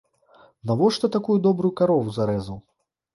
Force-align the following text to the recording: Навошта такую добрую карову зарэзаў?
Навошта 0.69 1.09
такую 1.15 1.35
добрую 1.47 1.71
карову 1.83 2.09
зарэзаў? 2.17 2.57